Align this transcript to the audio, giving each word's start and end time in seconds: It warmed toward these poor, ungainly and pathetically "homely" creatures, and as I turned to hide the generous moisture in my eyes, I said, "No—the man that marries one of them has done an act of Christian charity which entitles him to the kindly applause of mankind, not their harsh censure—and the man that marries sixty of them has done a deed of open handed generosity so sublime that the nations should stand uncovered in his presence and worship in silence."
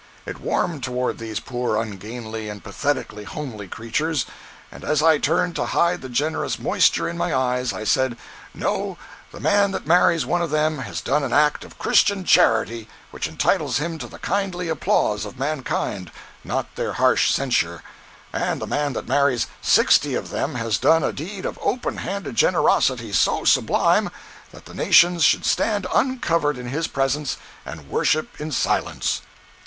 It 0.25 0.39
warmed 0.41 0.83
toward 0.83 1.19
these 1.19 1.39
poor, 1.39 1.77
ungainly 1.79 2.49
and 2.49 2.63
pathetically 2.63 3.23
"homely" 3.23 3.67
creatures, 3.67 4.25
and 4.71 4.83
as 4.83 5.03
I 5.03 5.19
turned 5.19 5.55
to 5.57 5.65
hide 5.77 6.01
the 6.01 6.09
generous 6.09 6.57
moisture 6.57 7.07
in 7.07 7.19
my 7.19 7.35
eyes, 7.35 7.71
I 7.71 7.83
said, 7.83 8.17
"No—the 8.51 9.39
man 9.39 9.69
that 9.73 9.85
marries 9.85 10.25
one 10.25 10.41
of 10.41 10.49
them 10.49 10.79
has 10.79 11.01
done 11.01 11.21
an 11.21 11.33
act 11.33 11.63
of 11.63 11.77
Christian 11.77 12.23
charity 12.25 12.87
which 13.11 13.27
entitles 13.27 13.77
him 13.77 13.99
to 13.99 14.07
the 14.07 14.17
kindly 14.17 14.69
applause 14.69 15.23
of 15.23 15.37
mankind, 15.37 16.11
not 16.43 16.73
their 16.77 16.93
harsh 16.93 17.29
censure—and 17.31 18.59
the 18.59 18.65
man 18.65 18.93
that 18.93 19.07
marries 19.07 19.45
sixty 19.61 20.15
of 20.15 20.31
them 20.31 20.55
has 20.55 20.79
done 20.79 21.03
a 21.03 21.13
deed 21.13 21.45
of 21.45 21.59
open 21.61 21.97
handed 21.97 22.33
generosity 22.35 23.13
so 23.13 23.43
sublime 23.45 24.09
that 24.49 24.65
the 24.65 24.73
nations 24.73 25.23
should 25.23 25.45
stand 25.45 25.85
uncovered 25.93 26.57
in 26.57 26.69
his 26.69 26.87
presence 26.87 27.37
and 27.67 27.87
worship 27.87 28.41
in 28.41 28.51
silence." 28.51 29.21